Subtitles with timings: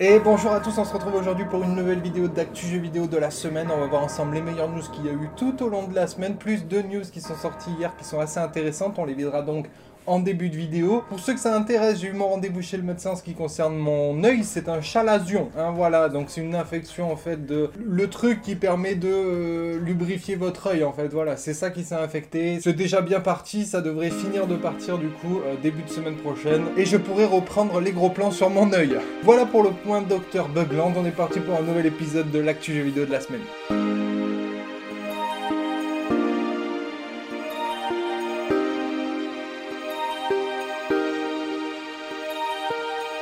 [0.00, 3.06] Et bonjour à tous, on se retrouve aujourd'hui pour une nouvelle vidéo d'actu jeux vidéo
[3.06, 3.70] de la semaine.
[3.70, 5.94] On va voir ensemble les meilleures news qu'il y a eu tout au long de
[5.94, 8.98] la semaine, plus deux news qui sont sorties hier qui sont assez intéressantes.
[8.98, 9.70] On les videra donc
[10.06, 11.02] en début de vidéo.
[11.08, 13.34] Pour ceux que ça intéresse, j'ai eu mon rendez-vous chez le médecin en ce qui
[13.34, 17.70] concerne mon œil, c'est un chalazion, hein, voilà, donc c'est une infection en fait de
[17.84, 21.84] le truc qui permet de euh, lubrifier votre œil en fait, voilà, c'est ça qui
[21.84, 22.58] s'est infecté.
[22.62, 26.16] C'est déjà bien parti, ça devrait finir de partir du coup euh, début de semaine
[26.16, 28.96] prochaine et je pourrai reprendre les gros plans sur mon œil.
[29.22, 32.82] Voilà pour le point Docteur Bugland, on est parti pour un nouvel épisode de l'actu
[32.82, 33.83] vidéo de la semaine.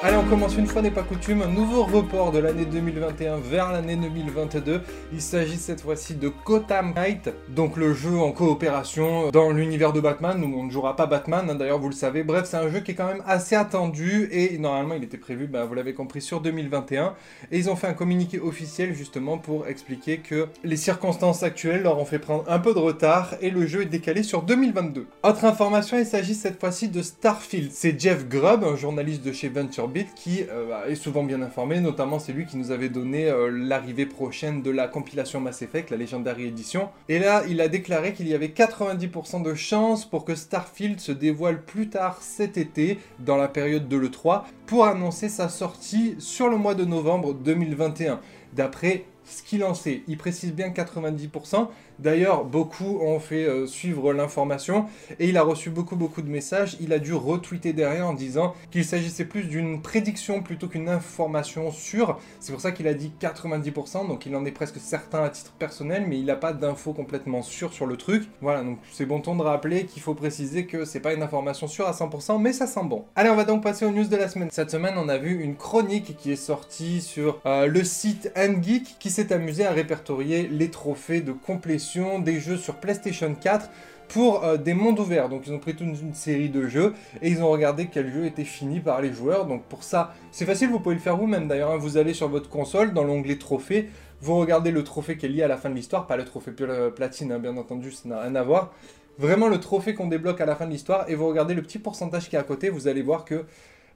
[0.05, 3.70] Allez, on commence une fois n'est pas coutume, un nouveau report de l'année 2021 vers
[3.70, 4.80] l'année 2022.
[5.12, 10.01] Il s'agit cette fois-ci de Gotham Knight, donc le jeu en coopération dans l'univers de
[10.01, 12.25] Batman, où on ne jouera pas Batman, hein, d'ailleurs vous le savez.
[12.25, 15.47] Bref, c'est un jeu qui est quand même assez attendu, et normalement il était prévu,
[15.47, 17.14] bah, vous l'avez compris, sur 2021.
[17.53, 22.00] Et ils ont fait un communiqué officiel justement pour expliquer que les circonstances actuelles leur
[22.00, 25.06] ont fait prendre un peu de retard, et le jeu est décalé sur 2022.
[25.22, 27.70] Autre information, il s'agit cette fois-ci de Starfield.
[27.70, 32.19] C'est Jeff Grubb, un journaliste de chez Venture qui euh, est souvent bien informé, notamment
[32.19, 35.97] c'est lui qui nous avait donné euh, l'arrivée prochaine de la compilation Mass Effect, la
[35.97, 36.89] Legendary Edition.
[37.09, 41.12] Et là, il a déclaré qu'il y avait 90% de chances pour que Starfield se
[41.12, 46.49] dévoile plus tard cet été, dans la période de l'E3, pour annoncer sa sortie sur
[46.49, 48.21] le mois de novembre 2021.
[48.55, 51.69] D'après ce qu'il en sait, il précise bien 90%,
[52.03, 54.86] D'ailleurs, beaucoup ont fait euh, suivre l'information
[55.20, 56.77] et il a reçu beaucoup beaucoup de messages.
[56.81, 61.70] Il a dû retweeter derrière en disant qu'il s'agissait plus d'une prédiction plutôt qu'une information
[61.70, 62.19] sûre.
[62.41, 65.53] C'est pour ça qu'il a dit 90%, donc il en est presque certain à titre
[65.53, 68.25] personnel, mais il n'a pas d'infos complètement sûres sur le truc.
[68.41, 71.69] Voilà, donc c'est bon ton de rappeler qu'il faut préciser que c'est pas une information
[71.69, 73.05] sûre à 100%, mais ça sent bon.
[73.14, 74.48] Allez, on va donc passer aux news de la semaine.
[74.50, 78.97] Cette semaine, on a vu une chronique qui est sortie sur euh, le site Geek
[78.98, 81.92] qui s'est amusé à répertorier les trophées de complétion
[82.25, 83.69] des jeux sur PlayStation 4
[84.09, 85.28] pour euh, des mondes ouverts.
[85.28, 88.27] Donc ils ont pris toute une, série de jeux et ils ont regardé quel jeu
[88.27, 89.47] était fini par les joueurs.
[89.47, 91.71] Donc pour ça, c'est facile, vous pouvez le faire vous-même d'ailleurs.
[91.71, 91.78] Hein.
[91.78, 93.89] Vous allez sur votre console, dans l'onglet trophée,
[94.21, 96.53] vous regardez le trophée qui est lié à la fin de l'histoire, pas le trophée
[96.94, 98.72] platine, hein, bien entendu, ça n'a rien à voir.
[99.19, 101.78] Vraiment le trophée qu'on débloque à la fin de l'histoire et vous regardez le petit
[101.78, 103.45] pourcentage qui est à côté, vous allez voir que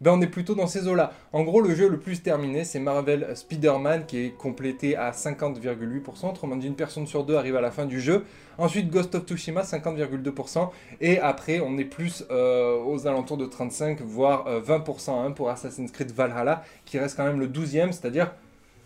[0.01, 1.13] ben on est plutôt dans ces eaux-là.
[1.33, 6.31] En gros, le jeu le plus terminé, c'est Marvel Spider-Man qui est complété à 50,8%,
[6.31, 8.25] autrement dit une personne sur deux arrive à la fin du jeu.
[8.59, 10.71] Ensuite, Ghost of Tsushima, 50,2%.
[11.01, 15.91] Et après, on est plus euh, aux alentours de 35, voire 20% euh, pour Assassin's
[15.91, 18.33] Creed Valhalla, qui reste quand même le 12e, c'est-à-dire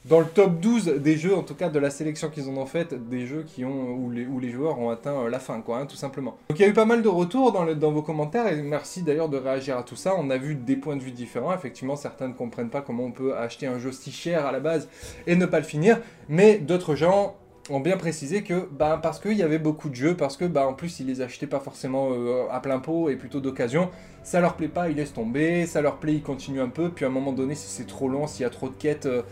[0.07, 2.67] dans le top 12 des jeux, en tout cas de la sélection qu'ils en ont
[2.67, 5.87] faite, des jeux qui ont, où, les, joueurs ont atteint euh, la fin, quoi, hein,
[5.87, 6.39] tout simplement.
[6.49, 9.03] Donc il y a eu pas mal de retours dans, dans vos commentaires, et merci
[9.03, 10.15] d'ailleurs de réagir à tout ça.
[10.17, 13.13] On a vu des points de vue différents, effectivement, certains ne comprennent pas comment on
[13.13, 14.89] peut acheter un jeu si cher à la base
[15.27, 17.37] et ne pas le finir, mais d'autres gens
[17.69, 20.67] ont bien précisé que bah, parce qu'il y avait beaucoup de jeux, parce que bah,
[20.67, 23.91] en plus ils les achetaient pas forcément euh, à plein pot et plutôt d'occasion,
[24.23, 27.05] ça leur plaît pas, ils laissent tomber, ça leur plaît, ils continuent un peu, puis
[27.05, 29.07] à un moment donné si c'est trop long, s'il y a trop de quêtes...
[29.07, 29.23] Euh,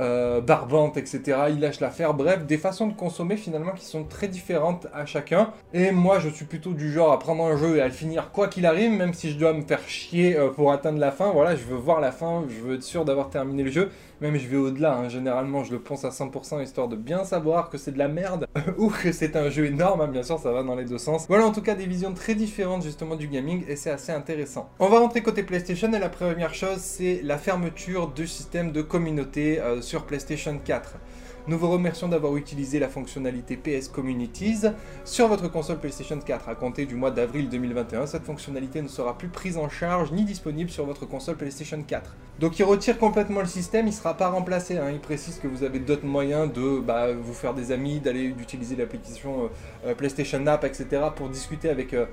[0.00, 1.20] euh, barbante, etc.
[1.50, 2.14] Il lâche l'affaire.
[2.14, 5.52] Bref, des façons de consommer finalement qui sont très différentes à chacun.
[5.74, 8.30] Et moi, je suis plutôt du genre à prendre un jeu et à le finir
[8.30, 11.30] quoi qu'il arrive, même si je dois me faire chier euh, pour atteindre la fin.
[11.32, 13.90] Voilà, je veux voir la fin, je veux être sûr d'avoir terminé le jeu.
[14.20, 15.08] Même je vais au-delà, hein.
[15.08, 18.46] généralement je le pense à 100% histoire de bien savoir que c'est de la merde
[18.78, 20.08] ou que c'est un jeu énorme, hein.
[20.08, 21.26] bien sûr ça va dans les deux sens.
[21.28, 24.70] Voilà en tout cas des visions très différentes justement du gaming et c'est assez intéressant.
[24.80, 28.82] On va rentrer côté PlayStation et la première chose c'est la fermeture du système de
[28.82, 30.96] communauté euh, sur PlayStation 4.
[31.48, 34.66] Nous vous remercions d'avoir utilisé la fonctionnalité PS Communities
[35.06, 36.46] sur votre console PlayStation 4.
[36.46, 40.26] À compter du mois d'avril 2021, cette fonctionnalité ne sera plus prise en charge ni
[40.26, 42.16] disponible sur votre console PlayStation 4.
[42.38, 44.76] Donc il retire complètement le système, il ne sera pas remplacé.
[44.76, 44.90] Hein.
[44.92, 48.76] Il précise que vous avez d'autres moyens de bah, vous faire des amis, d'aller d'utiliser
[48.76, 49.48] l'application euh,
[49.86, 51.00] euh, PlayStation App, etc.
[51.16, 52.04] pour discuter avec euh,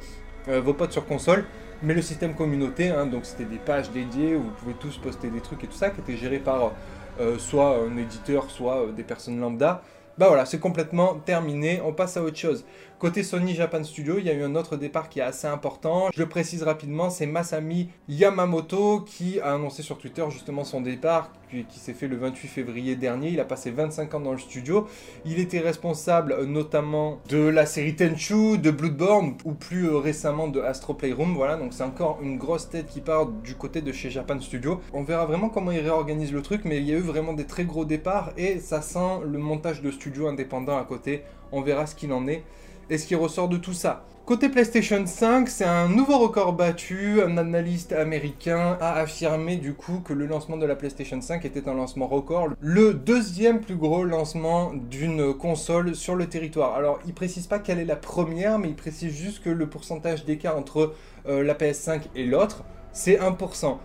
[0.62, 1.44] vos potes sur console
[1.84, 5.30] mais le système communauté, hein, donc c'était des pages dédiées où vous pouvez tous poster
[5.30, 6.72] des trucs et tout ça, qui était géré par
[7.20, 9.82] euh, soit un éditeur, soit euh, des personnes lambda.
[10.18, 12.66] Bah voilà, c'est complètement terminé, on passe à autre chose.
[13.06, 16.10] Côté Sony Japan Studio, il y a eu un autre départ qui est assez important.
[16.12, 21.80] Je précise rapidement, c'est Masami Yamamoto qui a annoncé sur Twitter justement son départ, qui,
[21.80, 23.30] s'est fait le 28 février dernier.
[23.30, 24.88] Il a passé 25 ans dans le studio.
[25.24, 30.48] Il était responsable euh, notamment de la série Tenchu, de Bloodborne, ou plus euh, récemment
[30.48, 31.36] de Astro Playroom.
[31.36, 34.82] Voilà, donc c'est encore une grosse tête qui part du côté de chez Japan Studio.
[34.94, 37.46] On verra vraiment comment il réorganise le truc, mais il y a eu vraiment des
[37.46, 41.22] très gros départs et ça sent le montage de studio indépendant à côté.
[41.52, 42.42] On verra ce qu'il en est.
[42.90, 47.22] Et ce qui ressort de tout ça Côté PlayStation 5, c'est un nouveau record battu.
[47.22, 51.70] Un analyste américain a affirmé du coup que le lancement de la PlayStation 5 était
[51.70, 56.74] un lancement record, le deuxième plus gros lancement d'une console sur le territoire.
[56.74, 60.26] Alors, il précise pas quelle est la première, mais il précise juste que le pourcentage
[60.26, 60.96] d'écart entre
[61.28, 63.78] euh, la PS5 et l'autre, c'est 1%.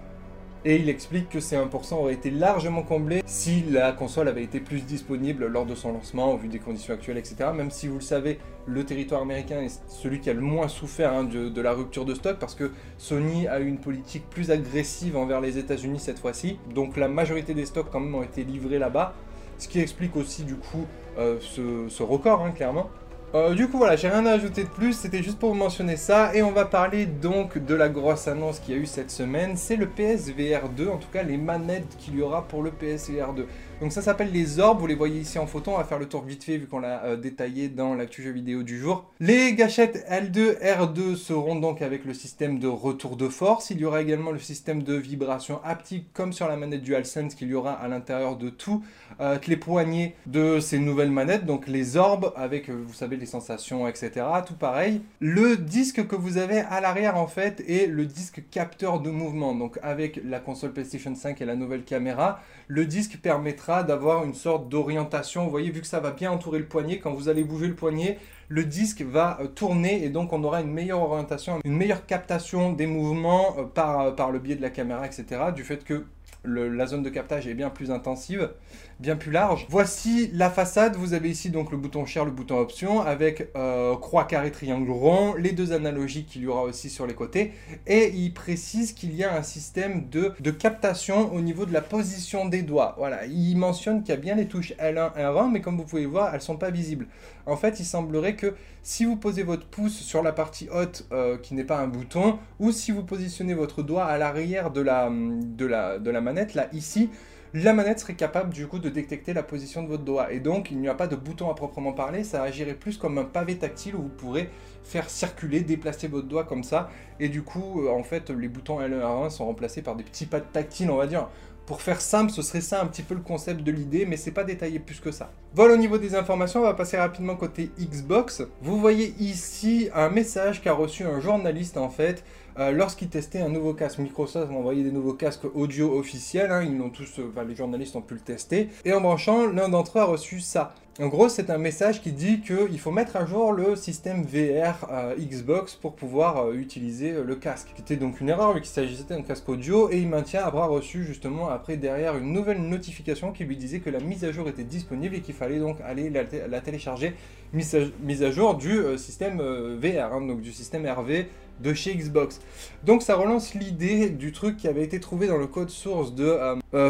[0.66, 4.60] Et il explique que ces 1% auraient été largement comblés si la console avait été
[4.60, 7.50] plus disponible lors de son lancement, au vu des conditions actuelles, etc.
[7.54, 11.14] Même si vous le savez, le territoire américain est celui qui a le moins souffert
[11.14, 15.16] hein, de, la rupture de stock, parce que Sony a eu une politique plus agressive
[15.16, 16.58] envers les États-Unis cette fois-ci.
[16.74, 19.14] Donc la majorité des stocks quand même ont été livrés là-bas,
[19.56, 20.86] ce qui explique aussi du coup
[21.18, 22.90] euh, ce, record, hein, clairement.
[23.32, 25.96] Euh, du coup voilà, j'ai rien à ajouter de plus, c'était juste pour vous mentionner
[25.96, 29.12] ça, et on va parler donc de la grosse annonce qu'il y a eu cette
[29.12, 32.72] semaine, c'est le PSVR 2, en tout cas les manettes qu'il y aura pour le
[32.72, 33.46] PSVR 2.
[33.80, 36.06] Donc ça s'appelle les orbes, vous les voyez ici en photo, on va faire le
[36.06, 39.10] tour vite fait vu qu'on l'a euh, détaillé dans l'actu jeu vidéo du jour.
[39.20, 43.86] Les gâchettes L2, R2 seront donc avec le système de retour de force, il y
[43.86, 47.72] aura également le système de vibration haptique comme sur la manette DualSense qu'il y aura
[47.72, 48.84] à l'intérieur de tout,
[49.20, 53.88] euh, les poignées de ces nouvelles manettes, donc les orbes avec, vous savez, les sensations,
[53.88, 54.26] etc.
[54.46, 55.00] Tout pareil.
[55.20, 59.54] Le disque que vous avez à l'arrière, en fait, est le disque capteur de mouvement.
[59.54, 64.34] Donc, avec la console PlayStation 5 et la nouvelle caméra, le disque permettra d'avoir une
[64.34, 65.44] sorte d'orientation.
[65.44, 67.74] Vous voyez, vu que ça va bien entourer le poignet, quand vous allez bouger le
[67.74, 68.18] poignet,
[68.48, 72.72] le disque va euh, tourner et donc on aura une meilleure orientation, une meilleure captation
[72.72, 75.24] des mouvements euh, euh, par le biais de la caméra, etc.
[75.54, 76.04] Du fait que
[76.44, 78.50] la zone de captage est bien plus intensive,
[78.98, 79.66] bien plus large.
[79.68, 83.96] Voici la façade, vous avez ici donc le bouton share, le bouton option, avec euh,
[83.96, 87.52] croix, carré, triangle, rond, les deux analogiques qu'il y aura aussi sur les côtés,
[87.86, 92.46] et il précise qu'il y a un système de, captation au niveau de la position
[92.46, 92.94] des doigts.
[92.98, 96.06] Voilà, il mentionne qu'il y a bien les touches L1, R1, mais comme vous pouvez
[96.06, 97.06] voir, elles ne sont pas visibles.
[97.46, 101.36] En fait, il semblerait que si vous posez votre pouce sur la partie haute euh,
[101.38, 105.10] qui n'est pas un bouton, ou si vous positionnez votre doigt à l'arrière de la,
[105.10, 107.10] de, là, ici,
[107.52, 110.32] la manette serait capable du coup de détecter la position de votre doigt.
[110.32, 113.18] Et donc, il n'y a pas de bouton à proprement parler, ça agirait plus comme
[113.18, 114.50] un pavé tactile où vous pourrez
[114.84, 116.90] faire circuler, déplacer votre doigt comme ça.
[117.18, 120.26] Et du coup, euh, en fait, les boutons L1 R1 sont remplacés par des petits
[120.26, 121.28] pads tactiles, on va dire.
[121.66, 124.32] Pour faire simple, ce serait ça un petit peu le concept de l'idée, mais c'est
[124.32, 125.30] pas détaillé plus que ça.
[125.54, 128.42] Voilà au niveau des informations, on va passer rapidement côté Xbox.
[128.60, 132.24] Vous voyez ici un message qu'a reçu un journaliste en fait
[132.58, 133.98] euh, lorsqu'il testait un nouveau casque.
[133.98, 137.96] Microsoft a envoyé des nouveaux casques audio officiels, hein, ils l'ont tous, euh, les journalistes
[137.96, 138.68] ont pu le tester.
[138.84, 140.74] Et en branchant, l'un d'entre eux a reçu ça.
[140.98, 144.86] En gros, c'est un message qui dit qu'il faut mettre à jour le système VR
[144.90, 147.68] euh, Xbox pour pouvoir utiliser le casque.
[147.76, 151.04] C'était donc une erreur vu qu'il s'agissait d'un casque audio et il maintient avoir reçu
[151.04, 154.64] justement après derrière une nouvelle notification qui lui disait que la mise à jour était
[154.64, 157.14] disponible et qu'il fallait donc aller la, télécharger.
[157.54, 161.28] Mise à, jour du système VR, hein, donc du système RV
[161.62, 162.40] de chez Xbox.
[162.84, 166.38] Donc ça relance l'idée du truc qui avait été trouvé dans le code source de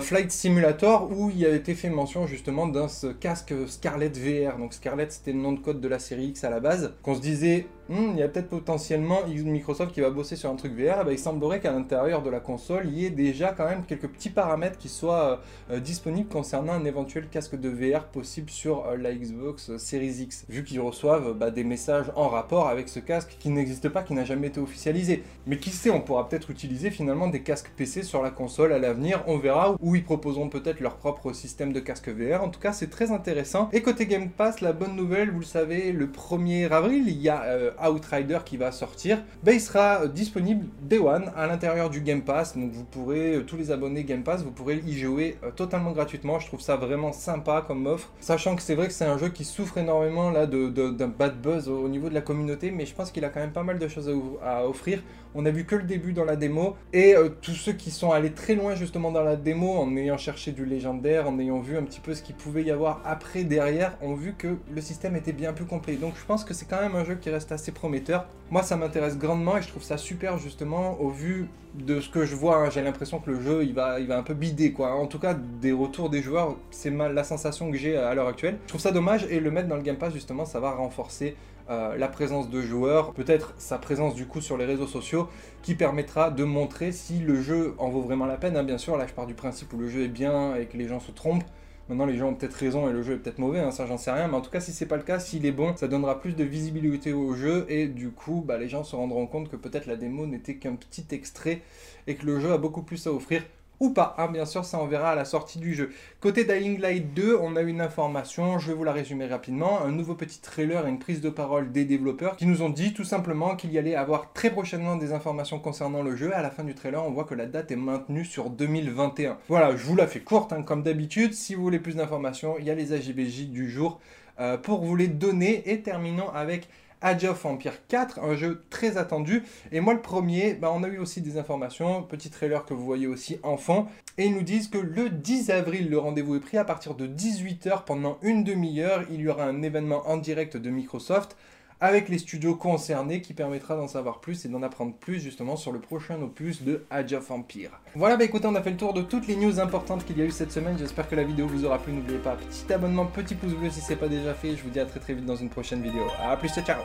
[0.00, 2.86] Flight Simulator où il a été fait mention justement d'un
[3.18, 4.58] casque Scarlett VR.
[4.58, 6.94] Donc Scarlett, c'était le nom de code de la série X à la base.
[7.02, 10.72] Qu'on se disait, il y a peut-être potentiellement Microsoft qui va bosser sur un truc
[10.72, 11.04] VR.
[11.04, 14.06] Bah, il semblerait qu'à l'intérieur de la console, il y ait déjà quand même quelques
[14.06, 15.40] petits paramètres qui soient
[15.70, 20.22] euh, euh, disponibles concernant un éventuel casque de VR possible sur euh, la Xbox Series
[20.22, 20.44] X.
[20.48, 24.14] Vu qu'ils reçoivent bah, des messages en rapport avec ce casque qui n'existe pas, qui
[24.14, 25.24] n'a jamais été officialisé.
[25.46, 28.78] Mais qui sait, on pourra peut-être utiliser finalement des casques PC sur la console à
[28.78, 29.24] l'avenir.
[29.26, 32.44] On verra où ils proposeront peut-être leur propre système de casque VR.
[32.44, 33.68] En tout cas, c'est très intéressant.
[33.72, 37.28] Et côté Game Pass, la bonne nouvelle, vous le savez, le 1er avril, il y
[37.28, 39.22] a Outrider qui va sortir.
[39.42, 42.56] Ben, il sera euh, disponible Day One à l'intérieur du Game Pass.
[42.56, 46.38] Donc vous pourrez, euh, tous les abonnés Game Pass, vous pourrez y jouer totalement gratuitement.
[46.38, 48.10] Je trouve ça vraiment sympa comme offre.
[48.20, 51.68] Sachant que c'est vrai que c'est un jeu qui souffre énormément là d'un bad buzz
[51.68, 53.88] au, niveau de la communauté, mais je pense qu'il a quand même pas mal de
[53.88, 54.10] choses
[54.42, 55.02] à, offrir.
[55.34, 58.32] On a vu que le début dans la démo et tous ceux qui sont allés
[58.32, 61.82] très loin justement dans la démo en ayant cherché du légendaire, en ayant vu un
[61.82, 65.32] petit peu ce qu'il pouvait y avoir après derrière ont vu que le système était
[65.32, 65.94] bien plus complet.
[65.94, 68.26] Donc je pense que c'est quand même un jeu qui reste assez prometteur.
[68.50, 72.24] Moi ça m'intéresse grandement et je trouve ça super justement au vu de ce que
[72.24, 72.56] je vois.
[72.56, 72.70] Hein.
[72.70, 74.92] J'ai l'impression que le jeu il va, un peu bider quoi.
[74.94, 78.58] En tout cas des retours des joueurs, c'est la sensation que j'ai à l'heure actuelle.
[78.64, 81.36] Je trouve ça dommage et le mettre dans le Game Pass justement ça va renforcer
[81.70, 85.28] euh, la présence de joueurs, peut-être sa présence du coup sur les réseaux sociaux,
[85.62, 88.56] qui permettra de montrer si le jeu en vaut vraiment la peine.
[88.56, 88.64] Hein.
[88.64, 90.88] Bien sûr, là je pars du principe où le jeu est bien et que les
[90.88, 91.44] gens se trompent.
[91.90, 93.98] Maintenant, les gens ont peut-être raison et le jeu est peut-être mauvais, hein, ça j'en
[93.98, 94.28] sais rien.
[94.28, 96.36] Mais en tout cas, si c'est pas le cas, s'il est bon, ça donnera plus
[96.36, 99.86] de visibilité au jeu et du coup, bah, les gens se rendront compte que peut-être
[99.86, 101.62] la démo n'était qu'un petit extrait
[102.06, 103.42] et que le jeu a beaucoup plus à offrir
[103.80, 104.14] ou pas.
[104.18, 105.90] Hein, bien sûr, ça on verra à la sortie du jeu.
[106.20, 109.82] Côté Dying Light 2, on a une information, je vais vous la résumer rapidement.
[109.82, 112.92] Un nouveau petit trailer et une prise de parole des développeurs qui nous ont dit
[112.92, 116.34] tout simplement qu'il y allait avoir très prochainement des informations concernant le jeu.
[116.34, 119.38] À la fin du trailer, on voit que la date est maintenue sur 2021.
[119.48, 121.32] Voilà, je vous la fais courte hein, comme d'habitude.
[121.32, 123.98] Si vous voulez plus d'informations, il y a les AGBJ du jour
[124.40, 125.70] euh, pour vous les donner.
[125.70, 126.68] Et terminons avec
[127.02, 129.42] Age of Empire 4, un jeu très attendu.
[129.72, 132.84] Et moi, le premier, bah, on a eu aussi des informations, petit trailer que vous
[132.84, 133.86] voyez aussi en fond.
[134.18, 137.06] Et ils nous disent que le 10 avril, le rendez-vous est pris à partir de
[137.06, 139.04] 18h pendant une demi-heure.
[139.10, 141.36] Il y aura un événement en direct de Microsoft
[141.80, 145.72] avec les studios concernés qui permettra d'en savoir plus et d'en apprendre plus justement sur
[145.72, 147.70] le prochain opus de Age of Empire.
[147.94, 150.22] Voilà, bah écoutez, on a fait le tour de toutes les news importantes qu'il y
[150.22, 150.76] a eu cette semaine.
[150.78, 151.92] J'espère que la vidéo vous aura plu.
[151.92, 154.56] N'oubliez pas, petit abonnement, petit pouce bleu si c'est pas déjà fait.
[154.56, 156.02] Je vous dis à très très vite dans une prochaine vidéo.
[156.22, 156.80] A plus, ciao